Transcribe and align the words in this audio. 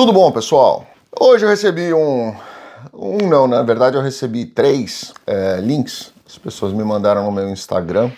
Tudo 0.00 0.14
bom, 0.14 0.32
pessoal? 0.32 0.86
Hoje 1.20 1.44
eu 1.44 1.50
recebi 1.50 1.92
um. 1.92 2.34
Um 2.90 3.28
não, 3.28 3.46
na 3.46 3.62
verdade 3.62 3.98
eu 3.98 4.02
recebi 4.02 4.46
três 4.46 5.12
é, 5.26 5.60
links. 5.60 6.10
As 6.26 6.38
pessoas 6.38 6.72
me 6.72 6.82
mandaram 6.82 7.22
no 7.26 7.30
meu 7.30 7.50
Instagram 7.50 8.10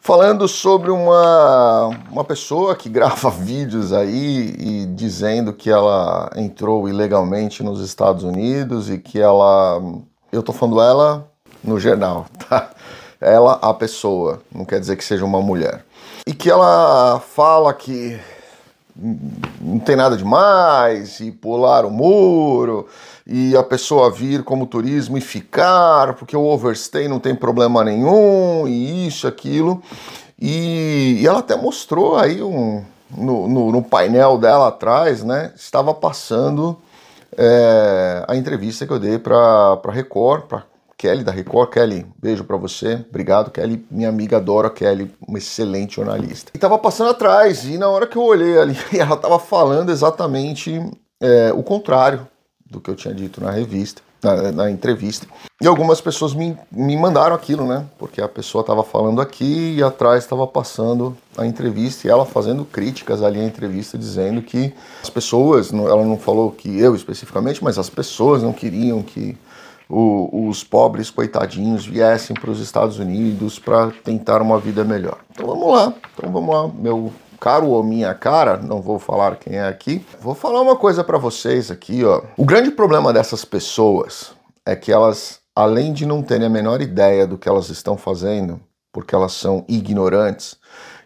falando 0.00 0.48
sobre 0.48 0.90
uma, 0.90 1.90
uma 2.10 2.24
pessoa 2.24 2.74
que 2.74 2.88
grava 2.88 3.28
vídeos 3.28 3.92
aí 3.92 4.54
e 4.58 4.86
dizendo 4.86 5.52
que 5.52 5.68
ela 5.68 6.30
entrou 6.34 6.88
ilegalmente 6.88 7.62
nos 7.62 7.82
Estados 7.82 8.24
Unidos 8.24 8.88
e 8.88 8.96
que 8.96 9.20
ela. 9.20 9.78
Eu 10.32 10.42
tô 10.42 10.54
falando 10.54 10.80
ela 10.80 11.30
no 11.62 11.78
geral, 11.78 12.24
tá? 12.48 12.70
Ela, 13.20 13.58
a 13.60 13.74
pessoa, 13.74 14.40
não 14.50 14.64
quer 14.64 14.80
dizer 14.80 14.96
que 14.96 15.04
seja 15.04 15.26
uma 15.26 15.42
mulher. 15.42 15.84
E 16.26 16.32
que 16.32 16.50
ela 16.50 17.20
fala 17.20 17.74
que 17.74 18.18
não 19.60 19.78
tem 19.78 19.96
nada 19.96 20.16
demais 20.16 21.20
e 21.20 21.30
pular 21.30 21.84
o 21.84 21.90
muro 21.90 22.86
e 23.26 23.56
a 23.56 23.62
pessoa 23.62 24.10
vir 24.10 24.42
como 24.42 24.66
turismo 24.66 25.18
e 25.18 25.20
ficar, 25.20 26.14
porque 26.14 26.36
o 26.36 26.44
overstay 26.44 27.08
não 27.08 27.18
tem 27.18 27.34
problema 27.34 27.84
nenhum 27.84 28.66
e 28.66 29.06
isso, 29.06 29.26
aquilo. 29.26 29.82
E, 30.40 31.18
e 31.20 31.26
ela 31.26 31.40
até 31.40 31.56
mostrou 31.56 32.16
aí 32.16 32.42
um, 32.42 32.84
no, 33.10 33.48
no, 33.48 33.72
no, 33.72 33.82
painel 33.82 34.38
dela 34.38 34.68
atrás, 34.68 35.24
né? 35.24 35.52
Estava 35.56 35.92
passando 35.92 36.78
é, 37.36 38.24
a 38.28 38.36
entrevista 38.36 38.86
que 38.86 38.92
eu 38.92 38.98
dei 38.98 39.18
para 39.18 39.80
Record, 39.90 40.42
para 40.42 40.64
Kelly 40.96 41.22
da 41.22 41.30
Record. 41.30 41.70
Kelly, 41.70 42.06
beijo 42.20 42.44
para 42.44 42.56
você. 42.56 43.04
Obrigado, 43.08 43.50
Kelly. 43.50 43.84
Minha 43.90 44.08
amiga 44.08 44.38
adora 44.38 44.70
Kelly, 44.70 45.10
uma 45.26 45.38
excelente 45.38 45.96
jornalista. 45.96 46.50
E 46.54 46.58
tava 46.58 46.78
passando 46.78 47.10
atrás, 47.10 47.64
e 47.64 47.76
na 47.76 47.88
hora 47.88 48.06
que 48.06 48.16
eu 48.16 48.22
olhei 48.22 48.58
ali, 48.58 48.76
ela 48.98 49.16
tava 49.16 49.38
falando 49.38 49.90
exatamente 49.90 50.80
é, 51.20 51.52
o 51.52 51.62
contrário 51.62 52.26
do 52.68 52.80
que 52.80 52.90
eu 52.90 52.96
tinha 52.96 53.14
dito 53.14 53.40
na 53.40 53.50
revista, 53.50 54.02
na, 54.22 54.50
na 54.52 54.70
entrevista. 54.70 55.26
E 55.60 55.66
algumas 55.66 56.00
pessoas 56.00 56.34
me, 56.34 56.56
me 56.70 56.96
mandaram 56.96 57.34
aquilo, 57.34 57.66
né? 57.66 57.86
Porque 57.98 58.20
a 58.20 58.28
pessoa 58.28 58.60
estava 58.60 58.82
falando 58.82 59.20
aqui 59.20 59.76
e 59.76 59.82
atrás 59.82 60.24
estava 60.24 60.46
passando 60.46 61.16
a 61.36 61.46
entrevista 61.46 62.06
e 62.06 62.10
ela 62.10 62.26
fazendo 62.26 62.64
críticas 62.64 63.22
ali 63.22 63.40
à 63.40 63.44
entrevista, 63.44 63.96
dizendo 63.96 64.42
que 64.42 64.74
as 65.02 65.08
pessoas, 65.08 65.72
ela 65.72 66.04
não 66.04 66.18
falou 66.18 66.50
que 66.50 66.78
eu 66.78 66.94
especificamente, 66.94 67.62
mas 67.62 67.78
as 67.78 67.88
pessoas 67.88 68.42
não 68.42 68.52
queriam 68.52 69.02
que 69.02 69.36
o, 69.88 70.48
os 70.48 70.64
pobres 70.64 71.10
coitadinhos 71.10 71.86
viessem 71.86 72.34
para 72.34 72.50
os 72.50 72.60
Estados 72.60 72.98
Unidos 72.98 73.58
para 73.58 73.90
tentar 74.04 74.42
uma 74.42 74.58
vida 74.58 74.84
melhor. 74.84 75.18
Então 75.30 75.46
vamos 75.46 75.72
lá, 75.72 75.94
então 76.14 76.30
vamos 76.30 76.54
lá, 76.54 76.68
meu 76.68 77.12
caro 77.40 77.68
ou 77.68 77.82
minha 77.82 78.14
cara, 78.14 78.56
não 78.56 78.80
vou 78.80 78.98
falar 78.98 79.36
quem 79.36 79.56
é 79.56 79.68
aqui. 79.68 80.04
Vou 80.20 80.34
falar 80.34 80.60
uma 80.60 80.76
coisa 80.76 81.04
para 81.04 81.18
vocês 81.18 81.70
aqui, 81.70 82.04
ó. 82.04 82.22
O 82.36 82.44
grande 82.44 82.70
problema 82.70 83.12
dessas 83.12 83.44
pessoas 83.44 84.32
é 84.64 84.74
que 84.74 84.90
elas, 84.90 85.40
além 85.54 85.92
de 85.92 86.06
não 86.06 86.22
terem 86.22 86.46
a 86.46 86.50
menor 86.50 86.80
ideia 86.80 87.26
do 87.26 87.38
que 87.38 87.48
elas 87.48 87.68
estão 87.68 87.96
fazendo, 87.96 88.60
porque 88.92 89.14
elas 89.14 89.32
são 89.32 89.64
ignorantes, 89.68 90.56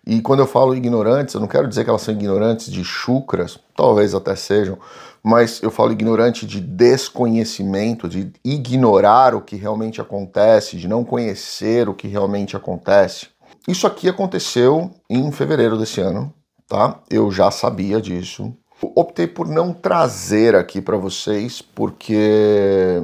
e 0.06 0.20
quando 0.22 0.40
eu 0.40 0.46
falo 0.46 0.74
ignorantes, 0.74 1.34
eu 1.34 1.40
não 1.40 1.48
quero 1.48 1.68
dizer 1.68 1.84
que 1.84 1.90
elas 1.90 2.02
são 2.02 2.14
ignorantes 2.14 2.72
de 2.72 2.82
chucras, 2.82 3.58
talvez 3.76 4.14
até 4.14 4.34
sejam, 4.34 4.78
mas 5.22 5.62
eu 5.62 5.70
falo 5.70 5.92
ignorante 5.92 6.46
de 6.46 6.60
desconhecimento, 6.60 8.08
de 8.08 8.32
ignorar 8.44 9.34
o 9.34 9.42
que 9.42 9.56
realmente 9.56 10.00
acontece, 10.00 10.76
de 10.76 10.88
não 10.88 11.04
conhecer 11.04 11.88
o 11.88 11.94
que 11.94 12.08
realmente 12.08 12.56
acontece. 12.56 13.28
Isso 13.68 13.86
aqui 13.86 14.08
aconteceu 14.08 14.90
em 15.08 15.30
fevereiro 15.30 15.78
desse 15.78 16.00
ano, 16.00 16.32
tá? 16.66 17.00
Eu 17.10 17.30
já 17.30 17.50
sabia 17.50 18.00
disso. 18.00 18.54
Optei 18.82 19.26
por 19.26 19.46
não 19.46 19.74
trazer 19.74 20.56
aqui 20.56 20.80
para 20.80 20.96
vocês 20.96 21.60
porque 21.60 22.98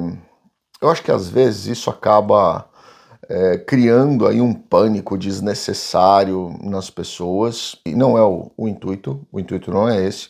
eu 0.81 0.89
acho 0.89 1.03
que 1.03 1.11
às 1.11 1.29
vezes 1.29 1.67
isso 1.67 1.89
acaba 1.89 2.67
é, 3.29 3.57
criando 3.57 4.25
aí 4.25 4.41
um 4.41 4.53
pânico 4.53 5.17
desnecessário 5.17 6.57
nas 6.61 6.89
pessoas 6.89 7.75
e 7.85 7.93
não 7.93 8.17
é 8.17 8.23
o, 8.23 8.51
o 8.57 8.67
intuito. 8.67 9.21
O 9.31 9.39
intuito 9.39 9.71
não 9.71 9.87
é 9.87 10.03
esse. 10.03 10.29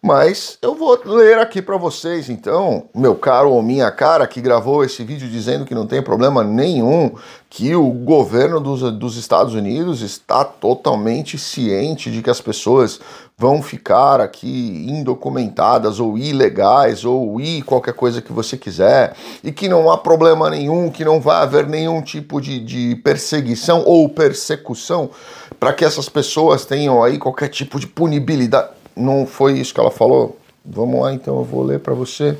Mas 0.00 0.56
eu 0.62 0.76
vou 0.76 0.96
ler 1.04 1.38
aqui 1.38 1.60
para 1.60 1.76
vocês, 1.76 2.30
então, 2.30 2.88
meu 2.94 3.16
caro 3.16 3.50
ou 3.50 3.60
minha 3.60 3.90
cara 3.90 4.28
que 4.28 4.40
gravou 4.40 4.84
esse 4.84 5.02
vídeo 5.02 5.28
dizendo 5.28 5.64
que 5.64 5.74
não 5.74 5.88
tem 5.88 6.00
problema 6.00 6.44
nenhum, 6.44 7.12
que 7.50 7.74
o 7.74 7.90
governo 7.90 8.60
dos, 8.60 8.80
dos 8.92 9.16
Estados 9.16 9.54
Unidos 9.54 10.00
está 10.00 10.44
totalmente 10.44 11.36
ciente 11.36 12.12
de 12.12 12.22
que 12.22 12.30
as 12.30 12.40
pessoas 12.40 13.00
vão 13.36 13.60
ficar 13.60 14.20
aqui 14.20 14.86
indocumentadas 14.88 15.98
ou 15.98 16.16
ilegais 16.16 17.04
ou 17.04 17.40
ir 17.40 17.62
qualquer 17.62 17.94
coisa 17.94 18.22
que 18.22 18.32
você 18.32 18.56
quiser 18.56 19.14
e 19.42 19.50
que 19.50 19.68
não 19.68 19.90
há 19.90 19.98
problema 19.98 20.48
nenhum, 20.48 20.90
que 20.90 21.04
não 21.04 21.20
vai 21.20 21.42
haver 21.42 21.66
nenhum 21.66 22.02
tipo 22.02 22.40
de, 22.40 22.60
de 22.60 22.96
perseguição 22.96 23.82
ou 23.84 24.08
persecução 24.08 25.10
para 25.58 25.72
que 25.72 25.84
essas 25.84 26.08
pessoas 26.08 26.64
tenham 26.64 27.02
aí 27.02 27.18
qualquer 27.18 27.48
tipo 27.48 27.80
de 27.80 27.86
punibilidade 27.86 28.77
não 28.98 29.26
foi 29.26 29.58
isso 29.58 29.72
que 29.72 29.80
ela 29.80 29.90
falou? 29.90 30.38
Vamos 30.64 31.00
lá 31.00 31.12
então, 31.12 31.38
eu 31.38 31.44
vou 31.44 31.62
ler 31.62 31.80
para 31.80 31.94
você 31.94 32.36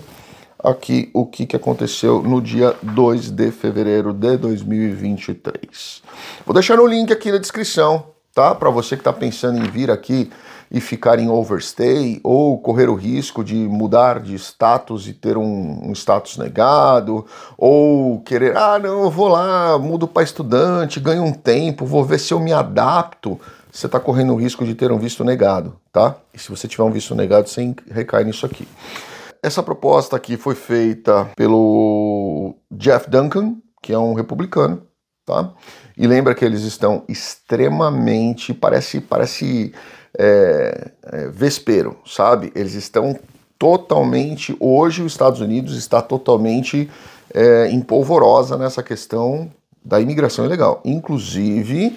aqui 0.62 1.08
o 1.14 1.24
que, 1.24 1.46
que 1.46 1.56
aconteceu 1.56 2.22
no 2.22 2.42
dia 2.42 2.74
2 2.82 3.30
de 3.30 3.50
fevereiro 3.50 4.12
de 4.12 4.36
2023. 4.36 6.02
Vou 6.44 6.52
deixar 6.52 6.76
no 6.76 6.86
link 6.86 7.12
aqui 7.12 7.30
na 7.30 7.38
descrição, 7.38 8.06
tá? 8.34 8.54
Para 8.54 8.70
você 8.70 8.96
que 8.96 9.00
está 9.00 9.12
pensando 9.12 9.58
em 9.58 9.70
vir 9.70 9.91
aqui 9.91 10.30
e 10.70 10.80
ficar 10.80 11.19
em 11.19 11.30
overstay 11.30 12.20
ou 12.22 12.58
correr 12.58 12.88
o 12.88 12.94
risco 12.94 13.42
de 13.42 13.54
mudar 13.54 14.20
de 14.20 14.34
status 14.34 15.08
e 15.08 15.14
ter 15.14 15.38
um, 15.38 15.88
um 15.88 15.92
status 15.92 16.36
negado 16.36 17.25
ou 17.56 18.20
querer, 18.20 18.56
ah, 18.56 18.78
não, 18.78 19.04
eu 19.04 19.10
vou 19.10 19.28
lá, 19.28 19.78
mudo 19.78 20.06
para 20.06 20.22
estudante, 20.22 21.00
ganho 21.00 21.22
um 21.22 21.32
tempo, 21.32 21.86
vou 21.86 22.04
ver 22.04 22.19
se 22.19 22.34
eu 22.34 22.40
me 22.40 22.52
adapto 22.52 23.40
você 23.78 23.87
está 23.87 24.00
correndo 24.00 24.33
o 24.33 24.37
risco 24.37 24.65
de 24.65 24.75
ter 24.75 24.91
um 24.91 24.99
visto 24.99 25.22
negado, 25.22 25.78
tá? 25.93 26.16
E 26.34 26.39
se 26.39 26.50
você 26.50 26.66
tiver 26.66 26.83
um 26.83 26.91
visto 26.91 27.15
negado, 27.15 27.49
você 27.49 27.72
recai 27.89 28.25
nisso 28.25 28.44
aqui. 28.44 28.66
Essa 29.41 29.62
proposta 29.62 30.16
aqui 30.16 30.37
foi 30.37 30.56
feita 30.56 31.31
pelo 31.37 32.56
Jeff 32.72 33.09
Duncan, 33.09 33.55
que 33.81 33.93
é 33.93 33.99
um 33.99 34.15
republicano, 34.15 34.83
tá? 35.25 35.53
E 35.97 36.09
lembra 36.09 36.34
que 36.34 36.44
eles 36.44 36.62
estão 36.62 37.05
extremamente, 37.09 38.53
parece, 38.53 39.00
parece 39.00 39.72
é, 40.19 40.91
é, 41.05 41.28
vespeiro, 41.28 41.99
sabe? 42.05 42.53
Eles 42.56 42.75
estão 42.75 43.17
totalmente, 43.56 44.56
hoje 44.59 45.05
os 45.05 45.12
Estados 45.12 45.41
Unidos 45.41 45.77
está 45.77 46.03
totalmente 46.03 46.91
é, 47.33 47.71
empolvorosa 47.71 48.56
nessa 48.59 48.83
questão 48.83 49.49
da 49.84 50.00
imigração 50.00 50.44
ilegal. 50.44 50.81
Inclusive, 50.84 51.97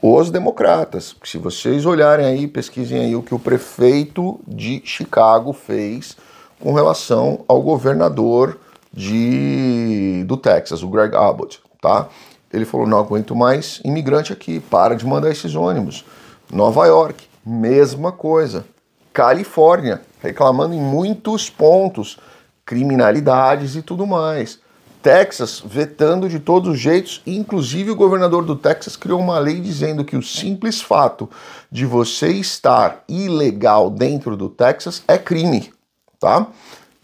os 0.00 0.30
democratas. 0.30 1.16
Se 1.24 1.38
vocês 1.38 1.84
olharem 1.84 2.26
aí, 2.26 2.46
pesquisem 2.46 3.00
aí 3.00 3.16
o 3.16 3.22
que 3.22 3.34
o 3.34 3.38
prefeito 3.38 4.40
de 4.46 4.80
Chicago 4.84 5.52
fez 5.52 6.16
com 6.60 6.72
relação 6.72 7.44
ao 7.48 7.62
governador 7.62 8.58
de, 8.92 10.24
do 10.26 10.36
Texas, 10.36 10.82
o 10.82 10.88
Greg 10.88 11.14
Abbott, 11.14 11.60
tá? 11.80 12.08
Ele 12.52 12.64
falou: 12.64 12.86
não 12.86 12.98
aguento 12.98 13.36
mais 13.36 13.80
imigrante 13.84 14.32
aqui, 14.32 14.60
para 14.60 14.96
de 14.96 15.06
mandar 15.06 15.30
esses 15.30 15.54
ônibus. 15.54 16.04
Nova 16.50 16.86
York, 16.86 17.26
mesma 17.44 18.10
coisa. 18.10 18.64
Califórnia, 19.12 20.00
reclamando 20.22 20.74
em 20.74 20.80
muitos 20.80 21.50
pontos, 21.50 22.18
criminalidades 22.64 23.76
e 23.76 23.82
tudo 23.82 24.06
mais. 24.06 24.60
Texas 25.02 25.62
vetando 25.64 26.28
de 26.28 26.38
todos 26.38 26.70
os 26.70 26.78
jeitos, 26.78 27.22
inclusive 27.26 27.90
o 27.90 27.96
governador 27.96 28.44
do 28.44 28.56
Texas 28.56 28.96
criou 28.96 29.20
uma 29.20 29.38
lei 29.38 29.60
dizendo 29.60 30.04
que 30.04 30.16
o 30.16 30.22
simples 30.22 30.80
fato 30.80 31.30
de 31.70 31.86
você 31.86 32.28
estar 32.28 33.04
ilegal 33.08 33.90
dentro 33.90 34.36
do 34.36 34.48
Texas 34.48 35.02
é 35.06 35.16
crime, 35.16 35.72
tá? 36.18 36.46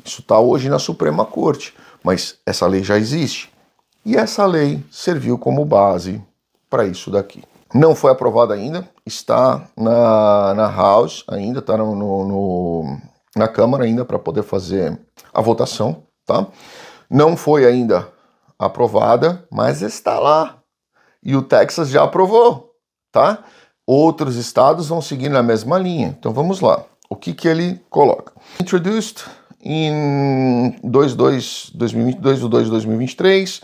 Isso 0.04 0.20
está 0.20 0.38
hoje 0.38 0.68
na 0.68 0.78
Suprema 0.78 1.24
Corte, 1.24 1.74
mas 2.02 2.36
essa 2.44 2.66
lei 2.66 2.82
já 2.82 2.98
existe. 2.98 3.50
E 4.04 4.16
essa 4.16 4.44
lei 4.44 4.84
serviu 4.90 5.38
como 5.38 5.64
base 5.64 6.22
para 6.68 6.84
isso 6.84 7.10
daqui. 7.10 7.42
Não 7.72 7.94
foi 7.94 8.12
aprovada 8.12 8.54
ainda, 8.54 8.88
está 9.06 9.66
na, 9.76 10.54
na 10.54 10.70
House 10.70 11.24
ainda, 11.26 11.60
está 11.60 11.76
no, 11.76 11.94
no, 11.94 12.98
na 13.34 13.48
Câmara 13.48 13.84
ainda 13.84 14.04
para 14.04 14.18
poder 14.18 14.42
fazer 14.42 14.98
a 15.32 15.40
votação, 15.40 16.02
tá? 16.26 16.46
Não 17.14 17.36
foi 17.36 17.64
ainda 17.64 18.12
aprovada, 18.58 19.46
mas 19.48 19.82
está 19.82 20.18
lá. 20.18 20.58
E 21.22 21.36
o 21.36 21.42
Texas 21.42 21.88
já 21.88 22.02
aprovou, 22.02 22.72
tá? 23.12 23.44
Outros 23.86 24.34
estados 24.34 24.88
vão 24.88 25.00
seguir 25.00 25.28
na 25.28 25.40
mesma 25.40 25.78
linha. 25.78 26.08
Então 26.18 26.32
vamos 26.32 26.58
lá. 26.58 26.84
O 27.08 27.14
que, 27.14 27.32
que 27.32 27.46
ele 27.46 27.80
coloca? 27.88 28.32
Introduced 28.60 29.26
em 29.62 30.72
22, 30.82 31.70
2022 31.72 32.42
ou 32.42 32.48
2 32.48 32.68
2023, 32.70 33.60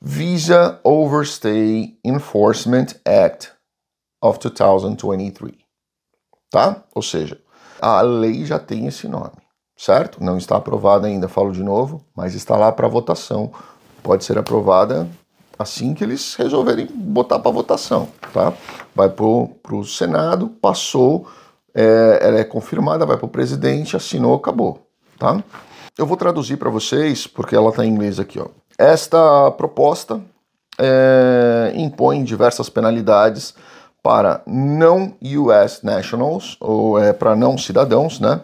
Visa 0.00 0.80
Overstay 0.82 1.98
Enforcement 2.02 2.86
Act 3.04 3.52
of 4.22 4.38
2023. 4.38 5.54
Tá? 6.50 6.82
Ou 6.94 7.02
seja, 7.02 7.38
a 7.82 8.00
lei 8.00 8.46
já 8.46 8.58
tem 8.58 8.86
esse 8.86 9.06
nome, 9.06 9.36
certo? 9.76 10.22
Não 10.22 10.36
está 10.36 10.56
aprovada 10.56 11.06
ainda, 11.06 11.28
falo 11.28 11.52
de 11.52 11.62
novo, 11.62 12.04
mas 12.14 12.34
está 12.34 12.56
lá 12.56 12.70
para 12.70 12.88
votação. 12.88 13.52
Pode 14.02 14.24
ser 14.24 14.38
aprovada 14.38 15.08
assim 15.58 15.94
que 15.94 16.04
eles 16.04 16.34
resolverem 16.34 16.86
botar 16.92 17.38
para 17.38 17.50
votação, 17.50 18.08
tá? 18.32 18.52
Vai 18.94 19.08
para 19.08 19.24
o 19.24 19.84
Senado, 19.84 20.48
passou, 20.48 21.26
é, 21.74 22.18
ela 22.20 22.38
é 22.38 22.44
confirmada, 22.44 23.06
vai 23.06 23.16
para 23.16 23.26
o 23.26 23.30
presidente, 23.30 23.96
assinou, 23.96 24.34
acabou, 24.34 24.86
tá? 25.18 25.42
Eu 25.96 26.06
vou 26.06 26.16
traduzir 26.16 26.56
para 26.56 26.70
vocês, 26.70 27.26
porque 27.26 27.54
ela 27.54 27.70
está 27.70 27.84
em 27.84 27.90
inglês 27.90 28.18
aqui, 28.18 28.40
ó. 28.40 28.46
Esta 28.76 29.50
proposta 29.52 30.20
é, 30.78 31.72
impõe 31.76 32.24
diversas 32.24 32.68
penalidades 32.68 33.54
para 34.02 34.42
não 34.46 35.14
US 35.22 35.82
nationals, 35.82 36.56
ou 36.60 36.98
é, 36.98 37.12
para 37.12 37.34
não 37.36 37.56
cidadãos, 37.56 38.20
né? 38.20 38.40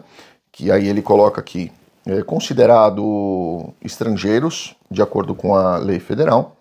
Que 0.61 0.71
aí 0.71 0.87
ele 0.87 1.01
coloca 1.01 1.41
aqui, 1.41 1.71
é, 2.05 2.21
considerado 2.21 3.73
estrangeiros, 3.83 4.75
de 4.91 5.01
acordo 5.01 5.33
com 5.33 5.55
a 5.55 5.77
lei 5.77 5.99
federal, 5.99 6.55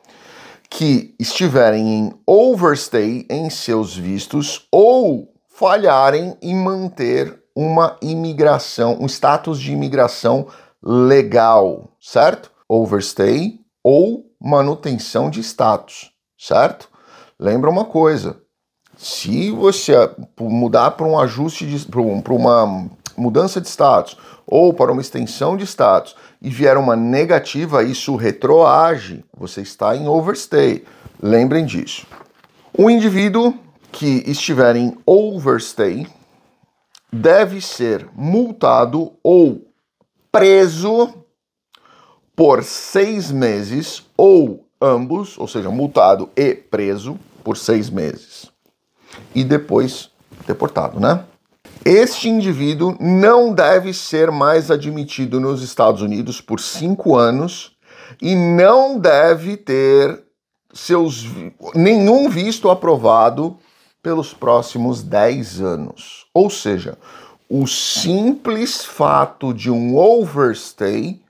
que 0.71 1.15
estiverem 1.19 1.87
em 1.87 2.13
overstay 2.27 3.27
em 3.29 3.51
seus 3.51 3.95
vistos 3.95 4.67
ou 4.73 5.35
falharem 5.51 6.35
em 6.41 6.55
manter 6.55 7.43
uma 7.55 7.99
imigração, 8.01 8.97
um 8.99 9.05
status 9.05 9.61
de 9.61 9.71
imigração 9.71 10.47
legal, 10.83 11.91
certo? 12.01 12.51
Overstay 12.67 13.61
ou 13.85 14.33
manutenção 14.41 15.29
de 15.29 15.41
status, 15.41 16.11
certo? 16.39 16.89
Lembra 17.39 17.69
uma 17.69 17.85
coisa, 17.85 18.41
se 18.97 19.51
você 19.51 19.93
mudar 20.41 20.93
para 20.93 21.07
um 21.07 21.19
ajuste, 21.19 21.87
para 21.91 22.33
uma 22.33 22.89
mudança 23.21 23.61
de 23.61 23.69
status 23.69 24.17
ou 24.47 24.73
para 24.73 24.91
uma 24.91 25.01
extensão 25.01 25.57
de 25.57 25.65
status 25.65 26.17
e 26.41 26.49
vier 26.49 26.77
uma 26.77 26.97
negativa, 26.97 27.83
isso 27.83 28.17
retroage, 28.17 29.25
você 29.37 29.61
está 29.61 29.95
em 29.95 30.09
overstay. 30.09 30.85
Lembrem 31.23 31.65
disso. 31.65 32.07
O 32.77 32.89
indivíduo 32.89 33.55
que 33.93 34.25
estiver 34.27 34.75
em 34.77 34.97
overstay 35.05 36.07
deve 37.13 37.61
ser 37.61 38.09
multado 38.15 39.13
ou 39.23 39.67
preso 40.33 41.13
por 42.35 42.65
seis 42.65 43.31
meses 43.31 44.07
ou 44.17 44.67
ambos, 44.81 45.37
ou 45.39 45.47
seja, 45.47 45.69
multado 45.71 46.31
e 46.35 46.55
preso 46.55 47.19
por 47.45 47.57
seis 47.57 47.91
meses 47.91 48.51
e 49.35 49.45
depois 49.45 50.11
deportado, 50.47 50.99
né? 50.99 51.25
Este 51.85 52.29
indivíduo 52.29 52.95
não 53.01 53.55
deve 53.55 53.95
ser 53.95 54.31
mais 54.31 54.71
admitido 54.71 55.41
nos 55.41 55.63
Estados 55.63 56.03
Unidos 56.03 56.41
por 56.41 56.61
cinco 56.61 57.17
anos 57.17 57.73
e 58.21 58.35
não 58.35 58.99
deve 58.99 59.57
ter 59.57 60.23
seus 60.73 61.27
nenhum 61.75 62.29
visto 62.29 62.71
aprovado 62.71 63.57
pelos 64.03 64.35
próximos 64.35 65.03
dez 65.03 65.61
anos. 65.61 66.27
Ou 66.35 66.51
seja, 66.51 66.99
o 67.49 67.67
simples 67.67 68.85
fato 68.85 69.55
de 69.55 69.71
um 69.71 69.97
overstay, 69.97 71.21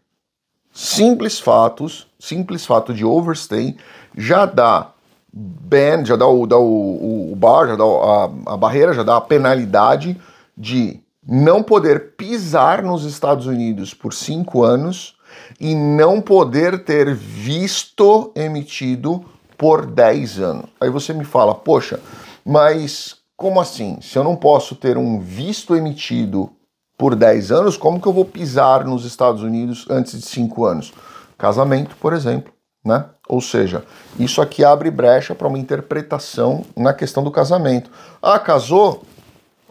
simples 0.73 1.39
fatos, 1.39 2.09
simples 2.19 2.67
fato 2.67 2.93
de 2.93 3.05
overstay 3.05 3.77
já 4.17 4.47
dá 4.47 4.91
ban, 5.33 6.05
já 6.05 6.17
dá 6.17 6.27
o, 6.27 6.45
dá 6.45 6.59
o, 6.59 7.33
o 7.33 7.37
bar, 7.37 7.69
já 7.69 7.77
dá 7.77 7.85
a, 7.85 8.55
a 8.55 8.57
barreira, 8.57 8.93
já 8.93 9.05
dá 9.05 9.17
a 9.17 9.21
penalidade 9.21 10.21
de 10.61 11.01
não 11.27 11.63
poder 11.63 12.17
pisar 12.17 12.83
nos 12.83 13.05
Estados 13.05 13.47
Unidos 13.47 13.95
por 13.95 14.13
cinco 14.13 14.63
anos 14.63 15.17
e 15.59 15.75
não 15.75 16.21
poder 16.21 16.85
ter 16.85 17.15
visto 17.15 18.31
emitido 18.35 19.25
por 19.57 19.87
10 19.87 20.39
anos. 20.39 20.67
Aí 20.79 20.91
você 20.91 21.15
me 21.15 21.25
fala, 21.25 21.55
poxa, 21.55 21.99
mas 22.45 23.17
como 23.37 23.59
assim? 23.59 23.99
Se 24.03 24.19
eu 24.19 24.25
não 24.25 24.37
posso 24.37 24.75
ter 24.75 24.99
um 24.99 25.19
visto 25.19 25.75
emitido 25.75 26.51
por 26.99 27.15
10 27.15 27.53
anos, 27.53 27.77
como 27.77 28.01
que 28.01 28.07
eu 28.07 28.13
vou 28.13 28.27
pisar 28.27 28.85
nos 28.85 29.07
Estados 29.07 29.43
Unidos 29.43 29.87
antes 29.89 30.13
de 30.13 30.27
5 30.27 30.65
anos? 30.65 30.93
Casamento, 31.39 31.97
por 31.97 32.13
exemplo 32.13 32.53
né? 32.85 33.05
Ou 33.29 33.41
seja, 33.41 33.85
isso 34.19 34.41
aqui 34.41 34.65
abre 34.65 34.91
brecha 34.91 35.35
para 35.35 35.47
uma 35.47 35.59
interpretação 35.59 36.65
na 36.77 36.93
questão 36.93 37.23
do 37.23 37.31
casamento. 37.31 37.91
Ah, 38.21 38.39
casou? 38.39 39.03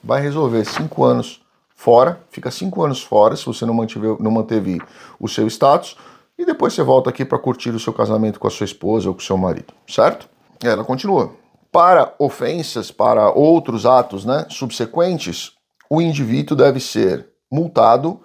Vai 0.04 0.22
resolver 0.22 0.66
cinco 0.66 1.04
anos 1.04 1.42
fora, 1.76 2.22
fica 2.30 2.52
cinco 2.52 2.84
anos 2.84 3.02
fora 3.02 3.36
se 3.36 3.46
você 3.46 3.66
não, 3.66 3.74
mantiver, 3.74 4.18
não 4.20 4.32
manteve 4.32 4.82
o 5.20 5.28
seu 5.28 5.48
status, 5.48 5.96
e 6.38 6.46
depois 6.46 6.74
você 6.74 6.84
volta 6.84 7.10
aqui 7.10 7.24
para 7.24 7.38
curtir 7.40 7.70
o 7.70 7.80
seu 7.80 7.94
casamento 7.94 8.40
com 8.40 8.48
a 8.48 8.52
sua 8.52 8.66
esposa 8.66 9.08
ou 9.10 9.16
com 9.16 9.22
o 9.22 9.24
seu 9.24 9.38
marido, 9.38 9.74
certo? 9.88 10.30
Ela 10.64 10.84
continua. 10.84 11.34
Para 11.72 12.14
ofensas, 12.18 12.92
para 12.92 13.32
outros 13.32 13.86
atos 13.86 14.26
né, 14.26 14.46
subsequentes, 14.50 15.54
o 15.90 16.02
indivíduo 16.02 16.56
deve 16.56 16.80
ser 16.80 17.28
multado 17.52 18.22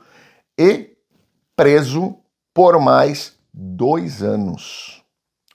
e 0.58 0.90
preso 1.56 2.16
por 2.52 2.80
mais 2.80 3.34
dois 3.52 4.22
anos, 4.22 5.02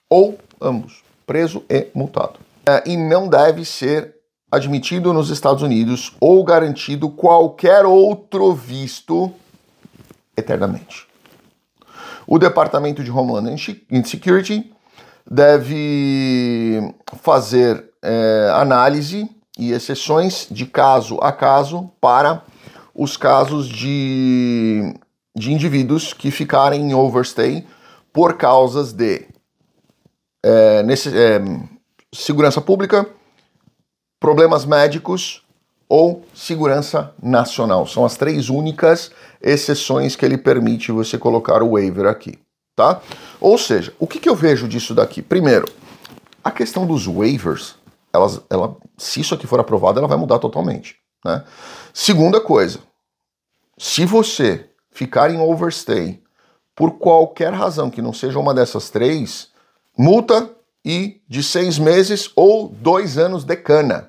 ou 0.09 0.37
ambos, 0.61 1.03
preso 1.25 1.63
e 1.69 1.87
multado. 1.93 2.39
É, 2.65 2.83
e 2.85 2.95
não 2.95 3.27
deve 3.27 3.65
ser 3.65 4.18
admitido 4.51 5.13
nos 5.13 5.29
Estados 5.29 5.61
Unidos 5.63 6.15
ou 6.19 6.43
garantido 6.43 7.09
qualquer 7.09 7.85
outro 7.85 8.53
visto 8.53 9.31
eternamente. 10.35 11.07
O 12.25 12.37
Departamento 12.37 13.03
de 13.03 13.11
Homeland 13.11 13.57
Security 14.05 14.71
deve 15.29 16.93
fazer 17.21 17.89
é, 18.01 18.51
análise 18.53 19.29
e 19.57 19.71
exceções 19.71 20.47
de 20.49 20.65
caso 20.65 21.17
a 21.21 21.31
caso 21.31 21.91
para 21.99 22.43
os 22.95 23.17
casos 23.17 23.67
de, 23.67 24.93
de 25.35 25.51
indivíduos 25.51 26.13
que 26.13 26.31
ficarem 26.31 26.81
em 26.81 26.93
overstay 26.93 27.65
por 28.11 28.37
causas 28.37 28.93
de 28.93 29.27
é, 30.43 30.83
nesse, 30.83 31.09
é, 31.09 31.41
segurança 32.13 32.61
pública, 32.61 33.07
problemas 34.19 34.65
médicos 34.65 35.43
ou 35.87 36.23
segurança 36.35 37.13
nacional. 37.21 37.87
São 37.87 38.05
as 38.05 38.15
três 38.15 38.49
únicas 38.49 39.11
exceções 39.41 40.15
que 40.15 40.25
ele 40.25 40.37
permite 40.37 40.91
você 40.91 41.17
colocar 41.17 41.63
o 41.63 41.71
waiver 41.71 42.05
aqui, 42.05 42.37
tá? 42.75 43.01
Ou 43.39 43.57
seja, 43.57 43.93
o 43.97 44.05
que, 44.05 44.19
que 44.19 44.29
eu 44.29 44.35
vejo 44.35 44.67
disso 44.67 44.93
daqui? 44.93 45.21
Primeiro, 45.21 45.67
a 46.43 46.51
questão 46.51 46.85
dos 46.85 47.07
waivers, 47.07 47.75
elas, 48.13 48.41
ela, 48.49 48.75
se 48.97 49.21
isso 49.21 49.33
aqui 49.33 49.47
for 49.47 49.59
aprovado, 49.59 49.99
ela 49.99 50.07
vai 50.07 50.17
mudar 50.17 50.39
totalmente, 50.39 50.97
né? 51.25 51.43
Segunda 51.93 52.39
coisa, 52.39 52.79
se 53.77 54.05
você 54.05 54.69
ficar 54.91 55.31
em 55.31 55.39
overstay 55.39 56.21
por 56.75 56.91
qualquer 56.91 57.53
razão 57.53 57.89
que 57.89 58.01
não 58.01 58.13
seja 58.13 58.39
uma 58.39 58.53
dessas 58.53 58.89
três, 58.89 59.49
multa 59.97 60.49
e 60.83 61.21
de 61.27 61.43
seis 61.43 61.77
meses 61.77 62.31
ou 62.35 62.69
dois 62.69 63.17
anos 63.17 63.43
de 63.43 63.55
cana. 63.55 64.08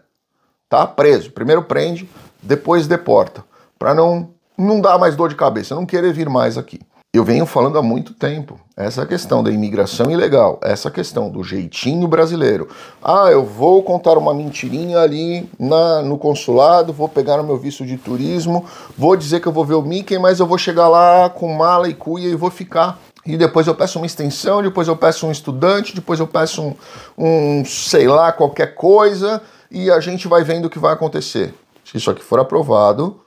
Tá 0.70 0.86
preso. 0.86 1.32
Primeiro 1.32 1.64
prende, 1.64 2.08
depois 2.40 2.86
deporta. 2.86 3.44
Para 3.76 3.92
não, 3.92 4.30
não 4.56 4.80
dar 4.80 4.98
mais 4.98 5.16
dor 5.16 5.28
de 5.28 5.34
cabeça, 5.34 5.74
não 5.74 5.84
querer 5.84 6.12
vir 6.12 6.28
mais 6.28 6.56
aqui. 6.56 6.78
Eu 7.12 7.24
venho 7.24 7.44
falando 7.44 7.76
há 7.76 7.82
muito 7.82 8.14
tempo 8.14 8.60
essa 8.76 9.04
questão 9.04 9.42
da 9.42 9.50
imigração 9.50 10.08
ilegal, 10.12 10.60
essa 10.62 10.88
questão 10.92 11.28
do 11.28 11.42
jeitinho 11.42 12.06
brasileiro. 12.06 12.68
Ah, 13.02 13.26
eu 13.32 13.44
vou 13.44 13.82
contar 13.82 14.16
uma 14.16 14.32
mentirinha 14.32 15.00
ali 15.00 15.50
na, 15.58 16.02
no 16.02 16.16
consulado, 16.16 16.92
vou 16.92 17.08
pegar 17.08 17.40
o 17.40 17.44
meu 17.44 17.58
visto 17.58 17.84
de 17.84 17.96
turismo, 17.98 18.64
vou 18.96 19.16
dizer 19.16 19.40
que 19.40 19.48
eu 19.48 19.52
vou 19.52 19.64
ver 19.64 19.74
o 19.74 19.82
Mickey, 19.82 20.20
mas 20.20 20.38
eu 20.38 20.46
vou 20.46 20.56
chegar 20.56 20.86
lá 20.86 21.28
com 21.28 21.52
mala 21.52 21.88
e 21.88 21.94
cuia 21.94 22.28
e 22.28 22.36
vou 22.36 22.48
ficar. 22.48 22.96
E 23.26 23.36
depois 23.36 23.66
eu 23.66 23.74
peço 23.74 23.98
uma 23.98 24.06
extensão, 24.06 24.62
depois 24.62 24.86
eu 24.86 24.96
peço 24.96 25.26
um 25.26 25.32
estudante, 25.32 25.96
depois 25.96 26.20
eu 26.20 26.28
peço 26.28 26.62
um, 26.62 26.74
um 27.18 27.64
sei 27.64 28.06
lá, 28.06 28.30
qualquer 28.30 28.76
coisa, 28.76 29.42
e 29.70 29.90
a 29.90 30.00
gente 30.00 30.26
vai 30.26 30.42
vendo 30.42 30.66
o 30.66 30.70
que 30.70 30.78
vai 30.78 30.92
acontecer. 30.92 31.54
Se 31.84 31.96
isso 31.96 32.10
aqui 32.10 32.22
for 32.22 32.40
aprovado, 32.40 33.20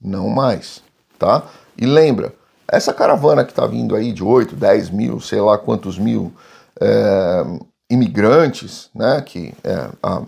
não 0.00 0.28
mais, 0.28 0.82
tá? 1.18 1.44
E 1.76 1.86
lembra, 1.86 2.34
essa 2.68 2.92
caravana 2.92 3.44
que 3.44 3.50
está 3.50 3.66
vindo 3.66 3.96
aí 3.96 4.12
de 4.12 4.22
8, 4.22 4.54
10 4.54 4.90
mil, 4.90 5.20
sei 5.20 5.40
lá 5.40 5.58
quantos 5.58 5.98
mil 5.98 6.32
é, 6.80 7.44
imigrantes, 7.90 8.88
né, 8.94 9.20
que 9.20 9.52
é 9.64 9.88
a 10.02 10.22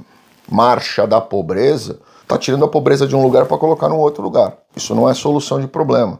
marcha 0.51 1.07
da 1.07 1.21
pobreza, 1.21 2.01
está 2.23 2.37
tirando 2.37 2.65
a 2.65 2.69
pobreza 2.69 3.07
de 3.07 3.15
um 3.15 3.23
lugar 3.23 3.47
para 3.47 3.59
colocar 3.59 3.89
num 3.89 3.99
outro 3.99 4.23
lugar. 4.23 4.57
Isso 4.75 4.95
não 4.95 5.09
é 5.09 5.15
solução 5.15 5.61
de 5.61 5.67
problema. 5.67 6.19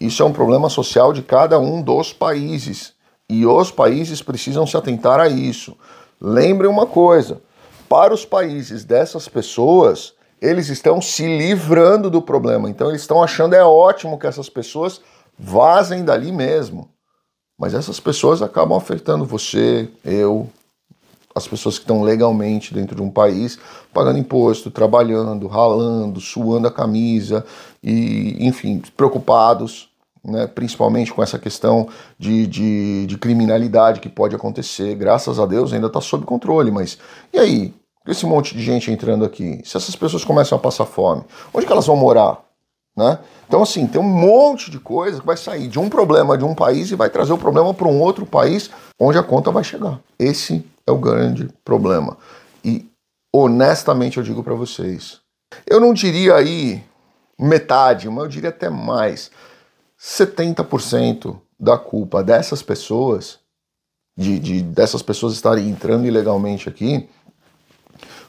Isso 0.00 0.22
é 0.22 0.26
um 0.26 0.32
problema 0.32 0.68
social 0.68 1.12
de 1.12 1.22
cada 1.22 1.58
um 1.58 1.80
dos 1.80 2.12
países. 2.12 2.92
E 3.28 3.46
os 3.46 3.70
países 3.70 4.20
precisam 4.20 4.66
se 4.66 4.76
atentar 4.76 5.18
a 5.18 5.28
isso. 5.28 5.76
Lembre 6.20 6.66
uma 6.66 6.86
coisa: 6.86 7.40
para 7.88 8.12
os 8.14 8.24
países 8.24 8.84
dessas 8.84 9.28
pessoas, 9.28 10.14
eles 10.40 10.68
estão 10.68 11.00
se 11.00 11.26
livrando 11.26 12.10
do 12.10 12.20
problema. 12.20 12.68
Então 12.68 12.88
eles 12.88 13.00
estão 13.00 13.22
achando 13.22 13.54
é 13.54 13.64
ótimo 13.64 14.18
que 14.18 14.26
essas 14.26 14.48
pessoas 14.48 15.00
vazem 15.38 16.04
dali 16.04 16.30
mesmo. 16.30 16.90
Mas 17.58 17.72
essas 17.72 18.00
pessoas 18.00 18.42
acabam 18.42 18.76
afetando 18.76 19.24
você, 19.24 19.88
eu, 20.04 20.50
as 21.34 21.46
pessoas 21.46 21.78
que 21.78 21.84
estão 21.84 22.02
legalmente 22.02 22.74
dentro 22.74 22.96
de 22.96 23.02
um 23.02 23.10
país, 23.10 23.58
pagando 23.92 24.18
imposto, 24.18 24.70
trabalhando, 24.70 25.46
ralando, 25.46 26.20
suando 26.20 26.68
a 26.68 26.72
camisa 26.72 27.44
e, 27.82 28.36
enfim, 28.40 28.82
preocupados, 28.96 29.88
né, 30.24 30.46
principalmente 30.46 31.12
com 31.12 31.22
essa 31.22 31.38
questão 31.38 31.88
de, 32.18 32.46
de, 32.46 33.06
de 33.06 33.18
criminalidade 33.18 34.00
que 34.00 34.08
pode 34.08 34.34
acontecer. 34.34 34.94
Graças 34.94 35.38
a 35.38 35.46
Deus 35.46 35.72
ainda 35.72 35.88
está 35.88 36.00
sob 36.00 36.24
controle, 36.24 36.70
mas 36.70 36.98
e 37.32 37.38
aí? 37.38 37.74
Esse 38.06 38.26
monte 38.26 38.54
de 38.54 38.62
gente 38.62 38.90
entrando 38.90 39.24
aqui, 39.24 39.62
se 39.64 39.78
essas 39.78 39.96
pessoas 39.96 40.24
começam 40.24 40.58
a 40.58 40.60
passar 40.60 40.84
fome, 40.84 41.24
onde 41.54 41.64
que 41.64 41.72
elas 41.72 41.86
vão 41.86 41.96
morar? 41.96 42.44
Né? 42.96 43.18
Então, 43.48 43.62
assim, 43.62 43.86
tem 43.86 44.00
um 44.00 44.04
monte 44.04 44.70
de 44.70 44.78
coisa 44.78 45.20
que 45.20 45.26
vai 45.26 45.36
sair 45.36 45.68
de 45.68 45.78
um 45.78 45.88
problema 45.88 46.38
de 46.38 46.44
um 46.44 46.54
país 46.54 46.90
e 46.90 46.96
vai 46.96 47.10
trazer 47.10 47.32
o 47.32 47.38
problema 47.38 47.72
para 47.74 47.88
um 47.88 48.00
outro 48.00 48.24
país 48.24 48.70
onde 49.00 49.18
a 49.18 49.22
conta 49.22 49.50
vai 49.50 49.64
chegar. 49.64 49.98
Esse 50.18 50.64
é 50.86 50.92
o 50.92 50.98
grande 50.98 51.48
problema. 51.64 52.16
E, 52.64 52.86
honestamente, 53.34 54.18
eu 54.18 54.22
digo 54.22 54.44
para 54.44 54.54
vocês, 54.54 55.20
eu 55.66 55.80
não 55.80 55.92
diria 55.92 56.36
aí 56.36 56.82
metade, 57.38 58.08
mas 58.08 58.24
eu 58.24 58.30
diria 58.30 58.50
até 58.50 58.70
mais. 58.70 59.30
70% 60.04 61.40
da 61.58 61.78
culpa 61.78 62.22
dessas 62.22 62.62
pessoas, 62.62 63.38
de, 64.14 64.38
de, 64.38 64.62
dessas 64.62 65.00
pessoas 65.00 65.32
estarem 65.32 65.70
entrando 65.70 66.06
ilegalmente 66.06 66.68
aqui, 66.68 67.08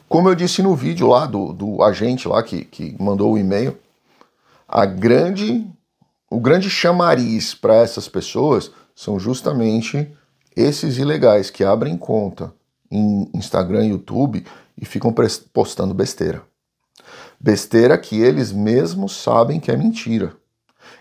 como 0.08 0.30
eu 0.30 0.34
disse 0.34 0.62
no 0.62 0.74
vídeo 0.74 1.06
lá 1.06 1.26
do, 1.26 1.52
do 1.52 1.82
agente 1.82 2.26
lá 2.26 2.42
que, 2.42 2.64
que 2.64 2.96
mandou 2.98 3.34
o 3.34 3.38
e-mail, 3.38 3.76
a 4.66 4.86
grande, 4.86 5.66
o 6.30 6.40
grande 6.40 6.70
chamariz 6.70 7.54
para 7.54 7.74
essas 7.74 8.08
pessoas 8.08 8.70
são 8.94 9.20
justamente 9.20 10.10
esses 10.56 10.96
ilegais 10.96 11.50
que 11.50 11.62
abrem 11.62 11.98
conta 11.98 12.54
em 12.90 13.28
Instagram 13.34 13.84
e 13.84 13.90
YouTube 13.90 14.46
e 14.80 14.84
ficam 14.86 15.14
postando 15.52 15.92
besteira. 15.92 16.42
Besteira 17.38 17.98
que 17.98 18.18
eles 18.18 18.50
mesmos 18.50 19.14
sabem 19.14 19.60
que 19.60 19.70
é 19.70 19.76
mentira. 19.76 20.34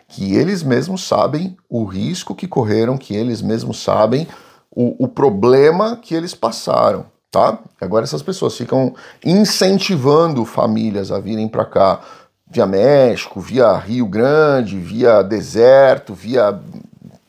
Que 0.07 0.35
eles 0.35 0.63
mesmos 0.63 1.07
sabem 1.07 1.57
o 1.69 1.83
risco 1.83 2.35
que 2.35 2.47
correram, 2.47 2.97
que 2.97 3.15
eles 3.15 3.41
mesmos 3.41 3.81
sabem 3.81 4.27
o, 4.71 5.05
o 5.05 5.07
problema 5.07 5.97
que 5.97 6.13
eles 6.13 6.33
passaram. 6.33 7.05
Tá? 7.31 7.59
Agora 7.81 8.05
essas 8.05 8.21
pessoas 8.21 8.55
ficam 8.55 8.93
incentivando 9.23 10.45
famílias 10.45 11.11
a 11.11 11.19
virem 11.19 11.47
para 11.47 11.65
cá 11.65 12.01
via 12.49 12.65
México, 12.65 13.41
via 13.41 13.75
Rio 13.75 14.05
Grande, 14.05 14.79
via 14.79 15.21
deserto, 15.21 16.13
via 16.13 16.57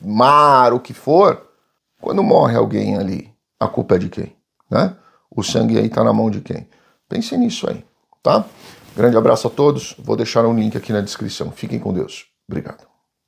mar, 0.00 0.72
o 0.72 0.80
que 0.80 0.94
for. 0.94 1.42
Quando 2.00 2.22
morre 2.22 2.56
alguém 2.56 2.96
ali, 2.96 3.32
a 3.58 3.66
culpa 3.66 3.96
é 3.96 3.98
de 3.98 4.08
quem? 4.08 4.36
Né? 4.70 4.94
O 5.30 5.42
sangue 5.42 5.78
aí 5.78 5.86
está 5.86 6.04
na 6.04 6.12
mão 6.12 6.30
de 6.30 6.40
quem? 6.40 6.68
Pense 7.08 7.36
nisso 7.36 7.68
aí, 7.68 7.84
tá? 8.22 8.44
Grande 8.96 9.16
abraço 9.16 9.46
a 9.48 9.50
todos. 9.50 9.94
Vou 9.98 10.16
deixar 10.16 10.46
um 10.46 10.54
link 10.54 10.76
aqui 10.76 10.92
na 10.92 11.00
descrição. 11.00 11.50
Fiquem 11.50 11.78
com 11.78 11.92
Deus. 11.92 12.26
Obrigado. 12.48 12.95